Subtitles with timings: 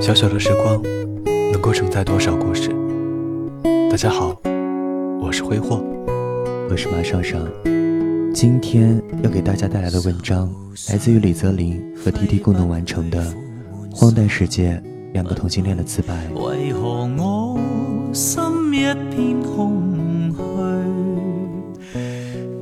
[0.00, 0.80] 小小的时光，
[1.52, 2.70] 能够承载多少故事？
[3.90, 4.34] 大家好，
[5.20, 5.84] 我是挥霍，
[6.70, 7.36] 我是马少少。
[8.32, 10.50] 今天要给大家带来的文章，
[10.88, 13.22] 来自于李泽林和 T T 共同完成的
[13.94, 14.72] 《荒诞世界》，
[15.12, 16.14] 两个同性恋的自白。
[16.34, 17.60] 为何我
[18.14, 18.42] 心
[18.72, 18.78] 一
[19.14, 20.32] 片空
[21.92, 21.92] 虚？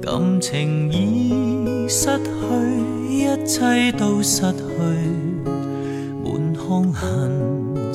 [0.02, 2.30] 感情已失去，
[3.08, 4.58] 一切都失去。
[6.24, 7.27] 满腔恨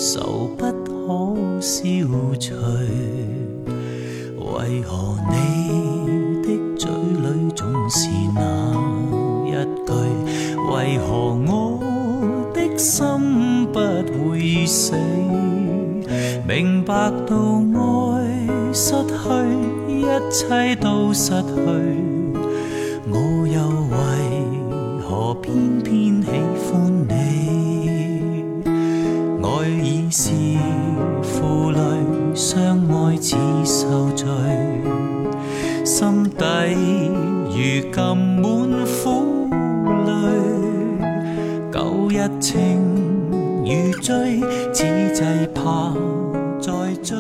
[0.04, 1.82] 愁不可消
[2.38, 2.54] 除，
[4.38, 8.42] 为何你的嘴里总是那
[9.48, 9.52] 一
[9.86, 9.94] 句？
[10.70, 11.80] 为何我
[12.54, 14.94] 的心不会死？
[16.46, 19.14] 明白到爱失去，
[19.88, 22.03] 一切都失去，
[42.40, 42.80] 情
[43.64, 44.40] 如醉，
[44.74, 45.94] 此际怕
[46.60, 47.18] 再追。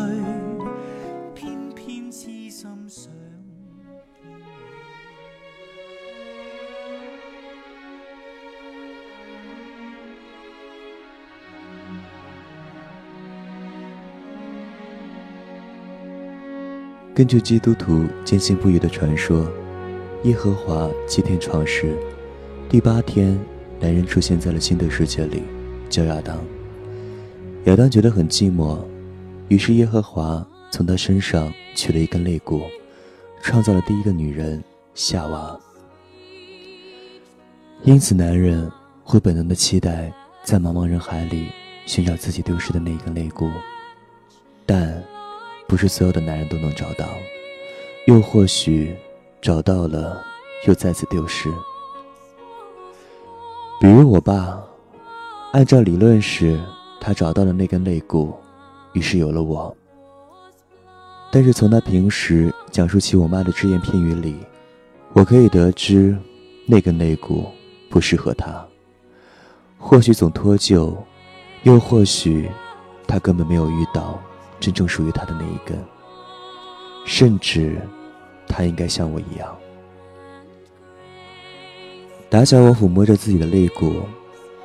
[17.15, 19.47] 根据基督徒坚信不疑的传说，
[20.23, 21.95] 耶和华七天创世，
[22.67, 23.39] 第八天，
[23.83, 25.43] 男人出现在了新的世界里，
[25.89, 26.41] 叫亚当。
[27.65, 28.79] 亚当觉得很寂寞，
[29.49, 32.61] 于是耶和华从他身上取了一根肋骨，
[33.41, 35.59] 创造了第一个女人夏娃。
[37.81, 38.71] 因此，男人
[39.03, 40.09] 会本能的期待
[40.45, 41.49] 在茫茫人海里
[41.85, 43.49] 寻找自己丢失的那一根肋骨，
[44.65, 45.03] 但。
[45.65, 47.07] 不是所有的男人都能找到，
[48.05, 48.95] 又或许
[49.41, 50.23] 找到了，
[50.67, 51.49] 又再次丢失。
[53.83, 54.63] 比如我爸，
[55.51, 56.57] 按照理论是，
[57.01, 58.33] 他找到了那根肋骨，
[58.93, 59.75] 于是有了我。
[61.29, 64.37] 但是从他平时讲述起我妈的只言片语里，
[65.11, 66.17] 我可以得知，
[66.65, 67.45] 那根肋骨
[67.89, 68.65] 不适合他。
[69.77, 70.95] 或许总脱臼，
[71.63, 72.49] 又或许，
[73.05, 74.17] 他根本没有遇到。
[74.61, 75.77] 真正属于他的那一根，
[77.03, 77.81] 甚至，
[78.47, 79.53] 他应该像我一样。
[82.33, 83.93] 打小我抚摸着自己的肋骨，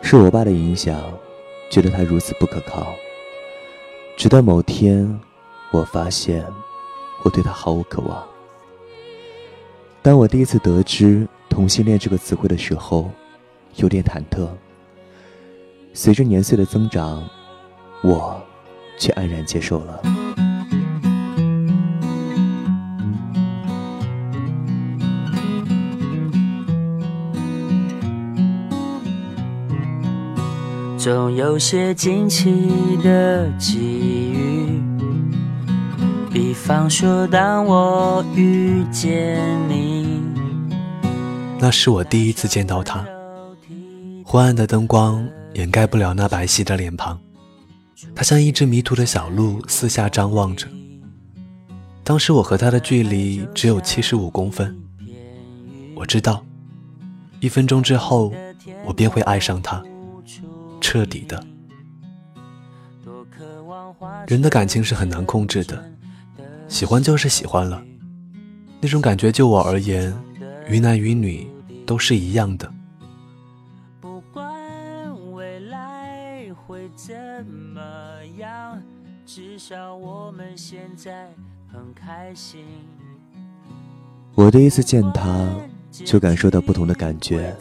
[0.01, 0.99] 受我爸的影响，
[1.71, 2.95] 觉得他如此不可靠。
[4.17, 5.21] 直到某天，
[5.71, 6.43] 我发现，
[7.23, 8.27] 我对他毫无渴望。
[10.01, 13.11] 当我第一次得知同性恋这个词汇的时候，
[13.75, 14.49] 有点忐忑。
[15.93, 17.23] 随着年岁的增长，
[18.03, 18.43] 我。
[19.01, 20.03] 却安然接受了。
[31.09, 32.69] 总有些惊奇
[33.03, 33.79] 的际
[34.31, 34.79] 遇，
[36.31, 40.21] 比方说当我遇见你，
[41.59, 43.03] 那是我第一次见到他。
[44.23, 47.19] 昏暗的灯光掩盖不了那白皙的脸庞。
[48.15, 50.69] 他像一只迷途的小鹿，四下张望着。
[52.05, 54.79] 当时我和他的距离只有七十五公分。
[55.97, 56.45] 我知道，
[57.41, 58.31] 一分钟之后，
[58.85, 59.83] 我便会爱上他，
[60.89, 61.45] 彻底的。
[64.27, 65.85] 人的感情是很难控制的，
[66.67, 67.85] 喜欢就是喜欢了，
[68.81, 70.17] 那种感觉就我而言，
[70.67, 71.47] 于男于女
[71.87, 72.73] 都是一样的。
[79.27, 81.29] 至少我们现在
[81.71, 82.65] 很开心。
[84.35, 85.55] 我第一次见他，
[85.91, 87.55] 就感受到不同的感觉。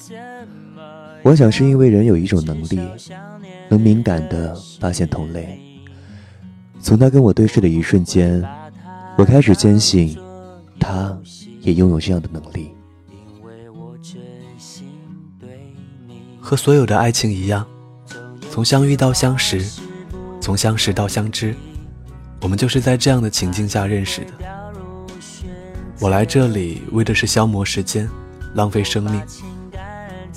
[1.23, 2.79] 我想是因为人有一种能力，
[3.69, 5.59] 能敏感的发现同类。
[6.79, 8.43] 从他跟我对视的一瞬间，
[9.17, 10.17] 我开始坚信，
[10.79, 11.17] 他
[11.61, 12.71] 也拥有这样的能力。
[16.39, 17.65] 和所有的爱情一样，
[18.49, 19.65] 从相遇到相识。
[20.39, 21.53] 从相识到相知，
[22.39, 24.31] 我们就是在这样的情境下认识的。
[25.99, 28.07] 我来这里为的是消磨时间，
[28.53, 29.21] 浪费生命。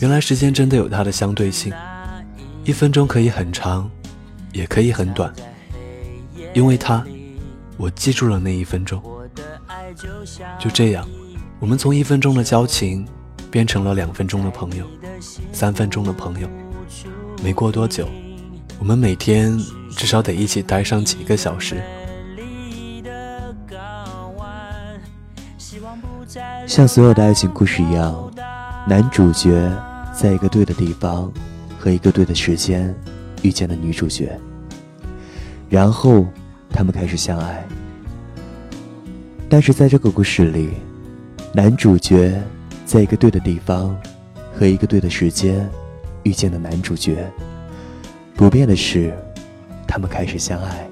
[0.01, 1.73] 原来时间真的有它的相对性，
[2.65, 3.89] 一分钟可以很长，
[4.51, 5.31] 也可以很短。
[6.55, 7.05] 因为他，
[7.77, 9.01] 我记住了那一分钟。
[10.59, 11.07] 就这样，
[11.59, 13.07] 我们从一分钟的交情
[13.51, 14.87] 变成了两分钟的朋友，
[15.53, 16.49] 三分钟的朋友。
[17.43, 18.09] 没过多久。
[18.79, 19.59] 我们每天
[19.91, 21.83] 至少得一起待上几个小时。
[26.67, 28.33] 像所有的爱情故事一样，
[28.89, 29.71] 男主角
[30.21, 31.33] 在一个对的地方
[31.79, 32.95] 和一个对的时间
[33.41, 34.39] 遇见了女主角，
[35.71, 36.27] 然后
[36.69, 37.67] 他们开始相爱。
[39.49, 40.73] 但是在这个故事里，
[41.55, 42.39] 男主角
[42.85, 43.99] 在一个对的地方
[44.53, 45.67] 和一个对的时间
[46.23, 47.27] 遇见了男主角，
[48.35, 49.17] 不变的是，
[49.89, 50.87] 他们开始相爱。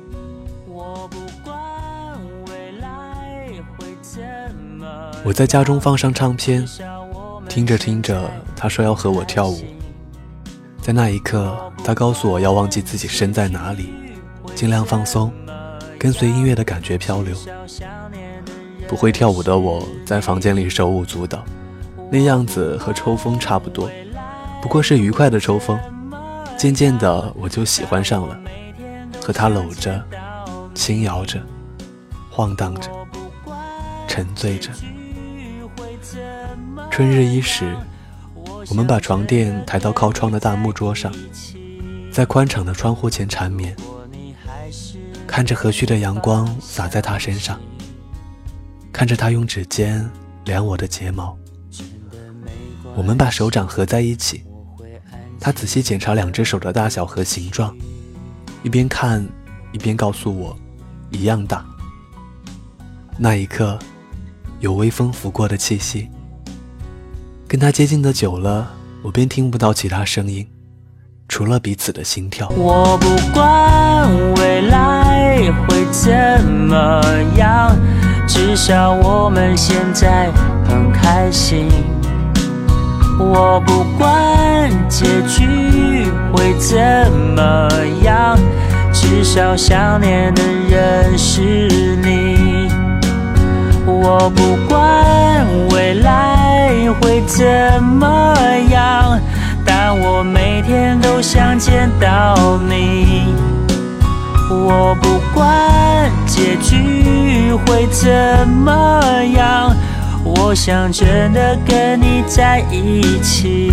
[5.22, 6.66] 我在家中放上唱片，
[7.48, 9.64] 听着听着，他说要和我跳舞。
[10.82, 13.90] 在那一刻，他告诉我要忘记自己身在哪里，
[14.54, 15.32] 尽量放松，
[15.98, 17.34] 跟随音乐的感觉漂流。
[18.86, 21.44] 不会跳舞的我在房间里手舞足蹈，
[22.10, 23.90] 那样子和抽风差不多，
[24.62, 25.78] 不过是愉快的抽风。
[26.56, 28.38] 渐渐的，我就喜欢上了，
[29.22, 30.02] 和他搂着，
[30.74, 31.40] 轻摇着，
[32.30, 32.90] 晃荡着，
[34.06, 34.70] 沉醉着。
[36.98, 37.76] 春日伊始，
[38.68, 41.14] 我们把床垫抬到靠窗的大木桌上，
[42.10, 43.72] 在宽敞的窗户前缠绵，
[45.24, 47.60] 看着和煦的阳光洒在他身上，
[48.92, 50.10] 看着他用指尖
[50.44, 51.38] 量我的睫毛。
[52.96, 54.42] 我们把手掌合在一起，
[55.38, 57.76] 他仔细检查两只手的大小和形状，
[58.64, 59.24] 一边看
[59.70, 60.58] 一边告诉我，
[61.12, 61.64] 一样大。
[63.16, 63.78] 那一刻，
[64.58, 66.10] 有微风拂过的气息。
[67.48, 68.68] 跟他接近的久了，
[69.00, 70.46] 我便听不到其他声音，
[71.30, 72.46] 除了彼此的心跳。
[72.50, 77.00] 我不管未来会怎么
[77.38, 77.74] 样，
[78.28, 80.30] 至少我们现在
[80.68, 81.70] 很开心。
[83.18, 86.76] 我不管结局会怎
[87.34, 87.70] 么
[88.04, 88.38] 样，
[88.92, 92.68] 至少想念的人是你。
[93.86, 96.37] 我不管未来。
[97.00, 98.34] 会怎么
[98.70, 99.20] 样？
[99.64, 103.26] 但我每天都想见到你。
[104.50, 109.02] 我不管结局会怎么
[109.36, 109.76] 样，
[110.24, 113.70] 我想真的跟你在一起。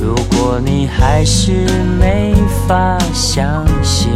[0.00, 1.52] 如果你还是
[2.00, 2.34] 没
[2.66, 4.10] 法相信，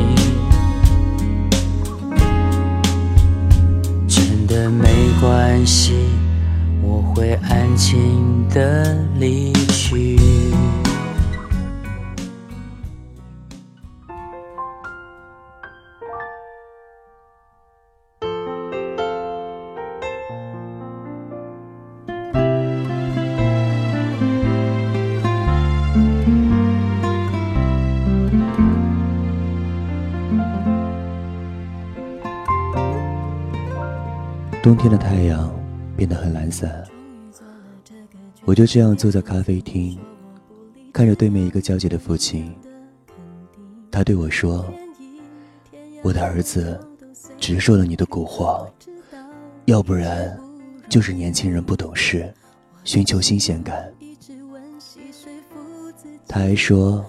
[4.09, 6.06] 真的没关系。
[7.17, 10.19] 会安静的离去。
[34.63, 35.57] 冬天的太阳。
[35.97, 36.85] 变得很懒散，
[38.47, 39.99] 我就这样坐在咖啡厅，
[40.93, 42.55] 看着对面一个焦急的父亲。
[43.91, 44.65] 他对我说
[46.01, 46.79] ：“我的儿子，
[47.39, 48.65] 直说了你的蛊惑，
[49.65, 50.39] 要不然
[50.89, 52.33] 就是年轻人不懂事，
[52.85, 53.93] 寻求新鲜感。”
[56.29, 57.05] 他还说：“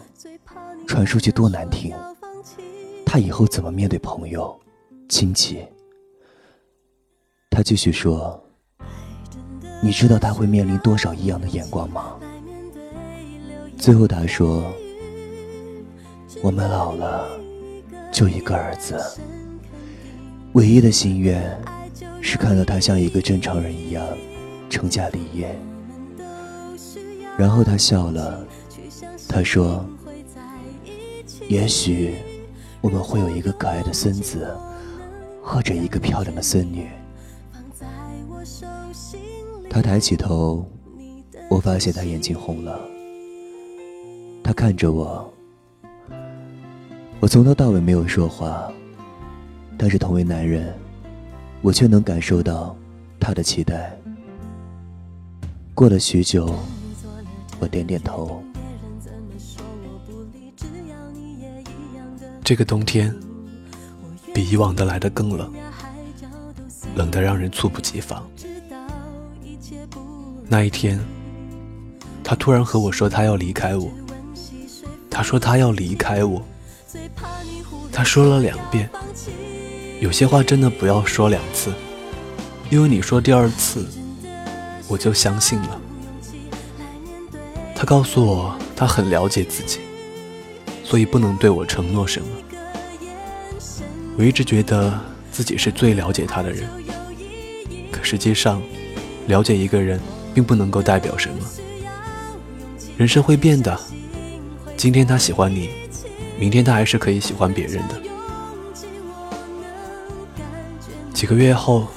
[0.87, 1.95] 传出去多难听，
[3.05, 4.59] 他以后怎么面对朋友、
[5.07, 5.63] 亲戚？”
[7.51, 8.43] 他继续说。
[9.79, 12.15] 你知道他会面临多少异样的眼光吗？
[13.77, 14.73] 最后他说
[16.41, 17.29] ：“我们老了，
[18.11, 18.99] 就一个儿子，
[20.53, 21.55] 唯一的心愿
[22.21, 24.03] 是看到他像一个正常人一样
[24.67, 25.55] 成家立业。”
[27.37, 28.43] 然后他笑了，
[29.29, 29.85] 他说
[31.47, 32.15] ：“也许
[32.81, 34.51] 我们会有一个可爱的孙子，
[35.43, 36.89] 或者一个漂亮的孙女。”
[39.77, 40.65] 他抬起头，
[41.51, 42.81] 我发现他眼睛红了。
[44.43, 45.31] 他看着我，
[47.19, 48.73] 我从头到尾没有说话，
[49.77, 50.73] 但是同为男人，
[51.61, 52.75] 我却能感受到
[53.19, 53.95] 他的期待。
[55.75, 56.51] 过了许久，
[57.59, 58.41] 我点点头。
[62.43, 63.15] 这个冬天
[64.33, 65.53] 比以往的来的更冷，
[66.95, 68.27] 冷得让人猝不及防。
[70.49, 70.99] 那一天，
[72.23, 73.91] 他突然和我说他要离开我。
[75.09, 76.45] 他说他要离开我。
[77.91, 78.89] 他说了两遍。
[79.99, 81.73] 有些话真的不要说两次，
[82.69, 83.85] 因为你说第二次，
[84.87, 85.81] 我就相信了。
[87.75, 89.79] 他告诉我他很了解自己，
[90.83, 92.27] 所以不能对我承诺什么。
[94.17, 94.99] 我一直觉得
[95.31, 96.69] 自己是最了解他的人，
[97.91, 98.61] 可实际上，
[99.27, 99.99] 了解一个人
[100.37, 101.37] 并不能够代表什么。
[102.95, 103.75] 人生会变的，
[104.75, 105.71] 今天他喜欢你，
[106.37, 107.95] 明天他还是可以喜欢别人的。
[111.11, 111.87] 几个月后，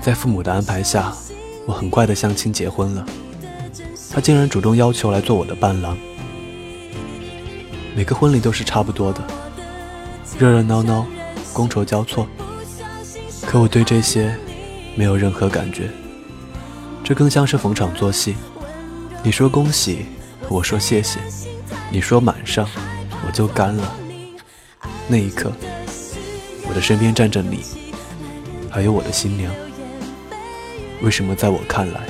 [0.00, 1.12] 在父母的安排下，
[1.66, 3.04] 我很快的相亲结婚了。
[4.08, 5.98] 他竟然主动要求来做我的伴郎。
[7.96, 9.20] 每个婚礼都是差不多的，
[10.38, 11.04] 热热闹闹，
[11.52, 12.24] 觥筹交错。
[13.44, 14.32] 可我对这些
[14.94, 15.90] 没有任何感觉，
[17.10, 18.36] 这更像是逢场作戏。
[19.24, 20.06] 你说恭喜。
[20.48, 21.18] 我说谢谢，
[21.90, 22.68] 你说满上，
[23.26, 23.92] 我就干了。
[25.08, 25.50] 那一刻，
[26.68, 27.64] 我的身边站着你，
[28.70, 29.52] 还有我的新娘。
[31.02, 32.02] 为什么在我看来，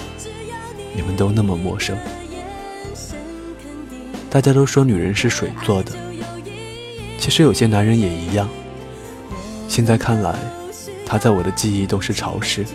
[0.94, 1.96] 你们都那么陌生？
[4.28, 5.92] 大家都说女人是水做的，
[7.16, 8.46] 其实有些男人也一样。
[9.66, 10.34] 现在看来，
[11.06, 12.66] 他在我的记忆都是潮湿、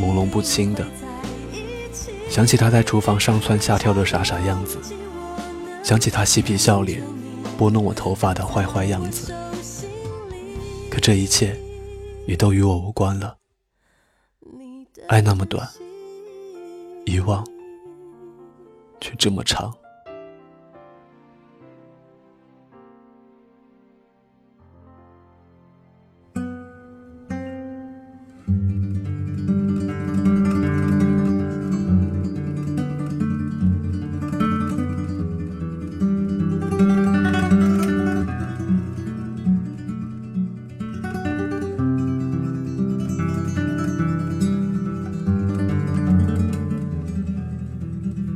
[0.00, 0.86] 朦胧不清的。
[2.34, 4.76] 想起他在厨房上蹿下跳的傻傻样子。
[5.84, 7.00] 想起他嬉皮笑脸、
[7.56, 9.32] 拨弄我头发的坏坏样子，
[10.90, 11.56] 可这一切
[12.26, 13.36] 也都与我无关了。
[15.06, 15.64] 爱那么短，
[17.04, 17.46] 遗忘
[19.00, 19.72] 却这么长。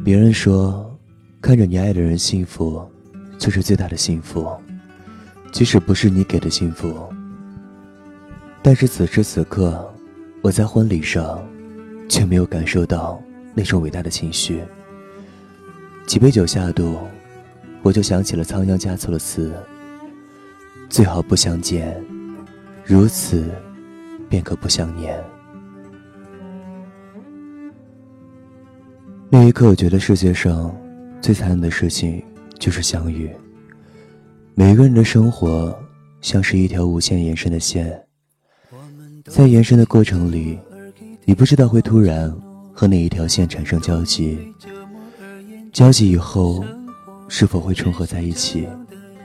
[0.09, 0.99] 别人说，
[1.39, 2.83] 看着你爱的人幸福，
[3.37, 4.51] 就是最大的幸福，
[5.53, 7.07] 即使不是你给的幸福。
[8.63, 9.87] 但是此时此刻，
[10.41, 11.47] 我在婚礼上，
[12.09, 13.23] 却没有感受到
[13.55, 14.63] 那种伟大的情绪。
[16.07, 16.97] 几杯酒下肚，
[17.83, 19.53] 我就想起了仓央嘉措的词
[20.89, 22.03] ：“最好不相见，
[22.83, 23.51] 如此，
[24.27, 25.23] 便可不相念。”
[29.31, 30.75] 那一刻，我觉得世界上
[31.21, 32.23] 最残忍的事情
[32.59, 33.31] 就是相遇。
[34.55, 35.79] 每个人的生活
[36.23, 38.03] 像是一条无限延伸的线，
[39.27, 40.59] 在延伸的过程里，
[41.27, 42.35] 你不知道会突然
[42.73, 44.39] 和哪一条线产生交集，
[45.75, 46.65] 交集以后
[47.29, 48.67] 是否会重合在一起，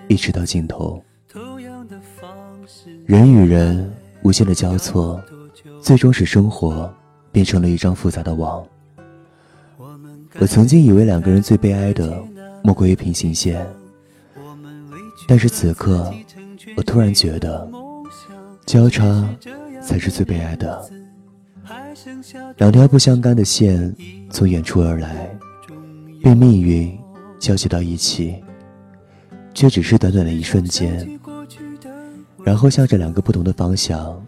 [0.10, 1.02] 一直到尽头。
[3.06, 3.90] 人与人
[4.22, 5.24] 无限的交错，
[5.82, 6.94] 最终使生活
[7.32, 8.62] 变成了一张复杂的网。
[10.40, 12.22] 我曾经以为两个人最悲哀的
[12.64, 13.66] 莫过于平行线，
[15.28, 16.12] 但是此刻，
[16.76, 17.70] 我突然觉得
[18.66, 19.28] 交叉
[19.82, 20.90] 才是最悲哀的。
[22.58, 23.96] 两条不相干的线
[24.30, 25.30] 从远处而来，
[26.24, 26.98] 被命运
[27.40, 28.36] 交集到一起，
[29.54, 31.20] 却只是短短的一瞬间，
[32.44, 34.26] 然后向着两个不同的方向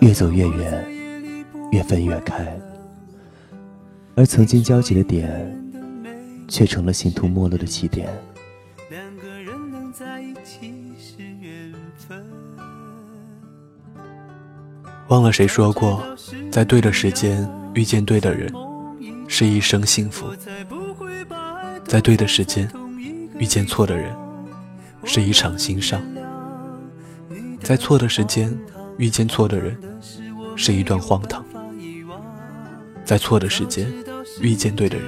[0.00, 0.84] 越走越远，
[1.72, 2.56] 越分越开。
[4.20, 5.58] 而曾经交集的点，
[6.46, 8.06] 却成了形同陌路的起点。
[15.08, 16.04] 忘了谁说过，
[16.52, 18.52] 在对的时间遇见对的人，
[19.26, 20.26] 是一生幸福；
[21.86, 22.70] 在对的时间
[23.38, 24.14] 遇见错的人，
[25.02, 25.98] 是一场心伤；
[27.62, 28.54] 在错的时间
[28.98, 29.74] 遇见错的人，
[30.56, 31.42] 是一段荒唐；
[33.02, 33.90] 在错的时间。
[34.40, 35.06] 遇见对的人，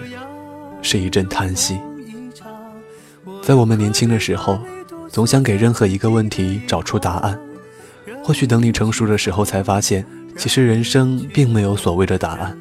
[0.82, 1.78] 是一阵叹息。
[3.42, 4.58] 在我们年轻的时候，
[5.08, 7.38] 总想给任何一个问题找出答案。
[8.24, 12.56] 或许等你成熟的时候，才发现，其实人生并没有所谓的答案。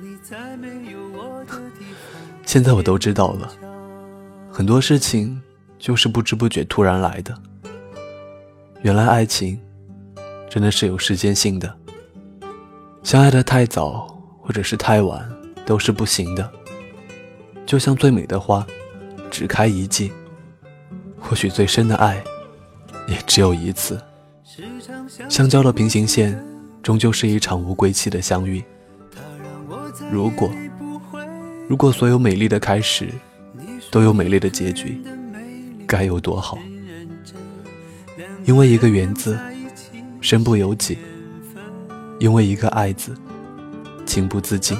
[2.45, 3.51] 现在我都知道了，
[4.51, 5.41] 很多事情
[5.79, 7.33] 就是不知不觉突然来的。
[8.81, 9.59] 原来爱情
[10.49, 11.73] 真的是有时间性的，
[13.03, 14.07] 相爱的太早
[14.41, 15.29] 或者是太晚
[15.71, 16.51] 都是不行的。
[17.65, 18.67] 就像最美的花，
[19.29, 20.11] 只开一季；
[21.17, 22.21] 或许最深的爱，
[23.07, 23.97] 也只有一次。
[25.29, 26.37] 相交的平行线，
[26.83, 28.61] 终究是一场无归期的相遇。
[30.11, 30.51] 如果，
[31.69, 33.07] 如果所有美丽的开始，
[33.89, 35.01] 都有美丽的结局，
[35.87, 36.57] 该有多好！
[38.43, 39.39] 因为一个缘字，
[40.19, 40.97] 身不由己；
[42.19, 43.15] 因为一个爱字，
[44.05, 44.77] 情不自禁。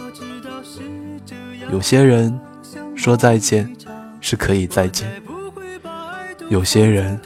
[1.71, 2.39] 有些人。
[2.93, 3.67] 说再见，
[4.19, 5.09] 是可以再见。
[6.49, 7.19] 有些人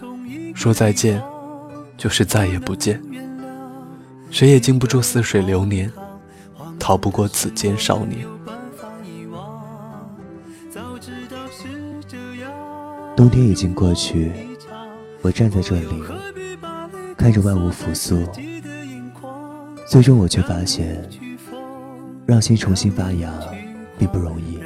[0.56, 1.22] 说再见，
[1.98, 3.02] 就是再也不见。
[4.32, 5.92] 谁也经不住似水流年，
[6.80, 8.26] 逃不过此间少年。
[13.18, 14.32] 冬天已经过去，
[15.22, 16.04] 我站在这里，
[17.18, 18.24] 看着万物复苏，
[19.90, 21.04] 最终我却发现，
[22.26, 23.30] 让心重新发芽
[23.98, 24.60] 并不容易。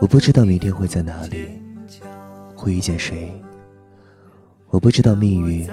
[0.00, 1.48] 我不知道明天会在哪里，
[2.56, 3.32] 会遇见谁。
[4.68, 5.68] 我不知道命运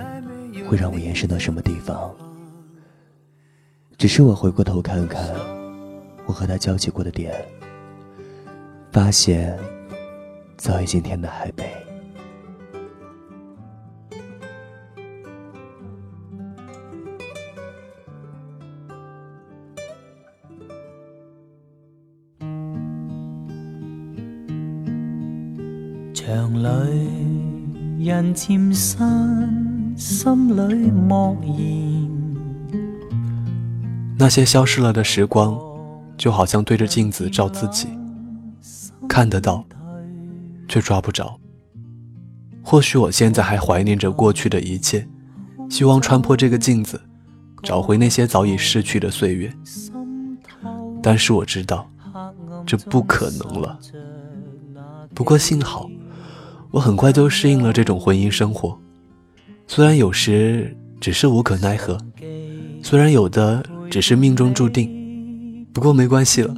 [0.67, 2.13] 会让我延伸到什么地方。
[3.97, 5.33] 只是我回过头看看，
[6.25, 7.33] 我和他交集过的点，
[8.91, 9.57] 发现。
[10.57, 11.86] 早已经天南海北。
[26.19, 32.09] 墙里人渐散，心里默言。
[34.17, 35.55] 那些消失了的时光，
[36.17, 37.87] 就好像对着镜子照自己，
[39.07, 39.63] 看得到。
[40.67, 41.39] 却抓不着。
[42.63, 45.07] 或许我现在还怀念着过去的一切，
[45.69, 46.99] 希望穿破这个镜子，
[47.61, 49.53] 找回那些早已逝去的岁月。
[51.03, 51.87] 但是我知道，
[52.65, 53.79] 这不可能了。
[55.13, 55.89] 不过幸好，
[56.71, 58.77] 我很快就适应了这种婚姻生活。
[59.67, 61.97] 虽然有时只是无可奈何，
[62.83, 66.53] 虽然有的只是命中注定，不过没关系了。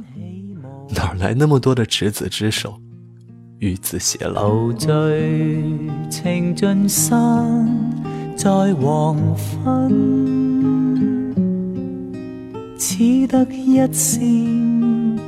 [0.94, 2.74] 哪来那么多的执子之手？
[3.58, 4.72] 与子偕老。
[4.72, 5.62] 醉
[6.10, 7.68] 情尽山，
[8.34, 11.34] 在黄昏，
[12.78, 13.92] 只得一线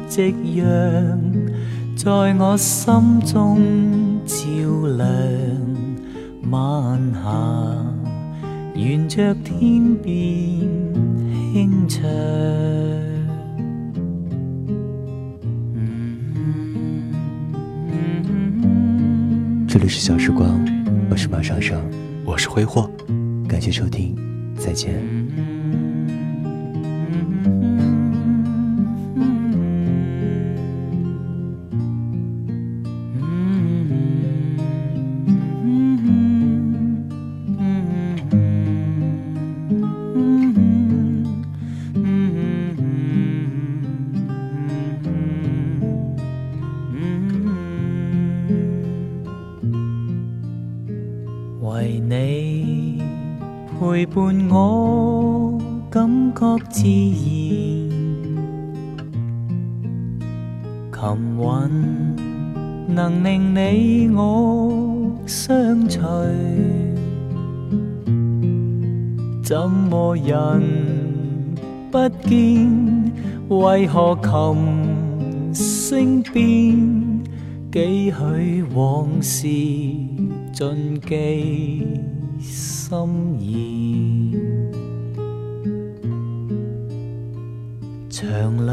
[0.08, 0.66] 夕阳，
[1.94, 3.60] 在我心中
[4.24, 4.36] 照
[4.96, 5.08] 亮。
[6.50, 7.84] 晚霞
[8.74, 10.12] 沿着天边
[11.52, 12.02] 轻唱。
[19.66, 20.62] 这里是小时光，
[21.10, 21.80] 我是马上上，
[22.26, 22.90] 我是挥霍，
[23.48, 24.14] 感谢收听，
[24.56, 25.21] 再见。
[53.82, 55.58] 陪伴我，
[55.90, 56.94] 感觉自然。
[60.92, 61.02] 琴
[61.36, 66.00] 韵能令你我相随，
[69.42, 70.62] 怎么人
[71.90, 73.12] 不见？
[73.48, 77.20] 为何琴声变？
[77.72, 79.48] 几许往事
[80.52, 82.00] 尽记。
[82.92, 84.36] 心意，
[88.10, 88.28] 墙
[88.66, 88.70] 里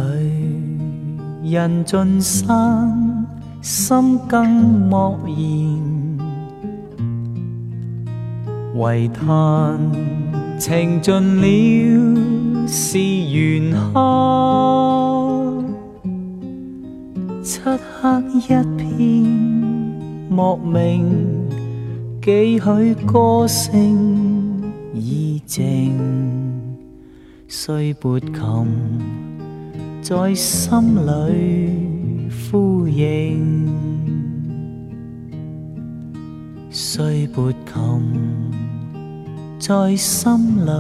[1.54, 3.26] 人尽散，
[3.62, 5.80] 心更莫言。
[8.76, 9.80] 唯叹
[10.60, 15.64] 情尽了，是缘客。
[17.42, 17.62] 漆
[18.02, 19.26] 黑一片，
[20.30, 21.39] 莫名。
[22.22, 24.62] 几许歌声
[24.94, 25.96] 已静，
[27.48, 28.34] 碎拨琴
[30.02, 33.66] 在心里呼应，
[36.70, 37.60] 碎拨琴
[39.58, 40.72] 在心里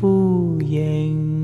[0.00, 1.37] 呼应。